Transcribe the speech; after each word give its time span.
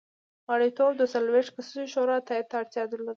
غړیتوب 0.51 0.91
د 0.97 1.03
څلوېښت 1.13 1.49
کسیزې 1.55 1.85
شورا 1.93 2.17
تایید 2.27 2.47
ته 2.49 2.55
اړتیا 2.61 2.83
درلوده. 2.87 3.09